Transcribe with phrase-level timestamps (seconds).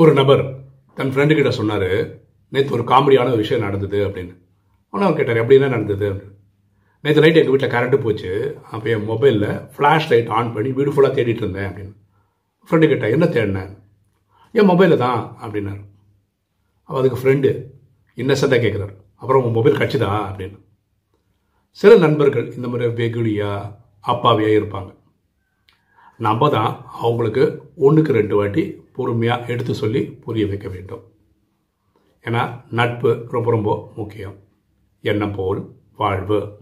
[0.00, 0.54] ஒரு நபர்
[0.94, 4.36] தன் ஃப்ரெண்டு கிட்ட சொன்னார் நேற்று ஒரு காமெடியான ஒரு விஷயம் நடந்தது அப்படின்னு.
[4.90, 6.12] ஆனால் அவர் கேட்டார் எப்படி என்ன நடந்தது?
[6.12, 6.34] அப்படின்னு.
[7.02, 8.58] நேற்று நைட் எங்கள் வீட்டில் கரண்ட்டு போச்சு.
[8.70, 11.92] அப்போ என் மொபைலில் ஃப்ளாஷ் லைட் ஆன் பண்ணி பியூட்டிஃபுல்லாக தேடிட்டு இருந்தேன் அப்படின்னு.
[12.68, 13.78] ஃப்ரெண்டு கிட்ட என்ன தேடினேன்
[14.52, 15.84] என் மொபைலில் தான் அப்படின்னாரு.
[16.84, 17.64] அவ அதுக்கு ஃப்ரெண்டு
[18.20, 20.04] இன்னசெண்டாக கேட்குறாரு அப்புறம் உங்கள் மொபைல் கட்சிதா?
[20.04, 20.58] அப்படின்னு.
[21.70, 23.74] சில நண்பர்கள் இந்த மாதிரி வெகுளியாக
[24.06, 24.94] அப்பாவியாக இருப்பாங்க.
[26.18, 28.62] நம்ம தான் அவங்களுக்கு ஒன்றுக்கு ரெண்டு வாட்டி
[28.92, 31.02] பொறுமையாக எடுத்து சொல்லி புரிய வைக்க வேண்டும்.
[32.24, 34.36] ஏன்னா நட்பு ரொம்ப ரொம்ப முக்கியம்.
[35.00, 36.56] எண்ணம் போல் வாழ்வு.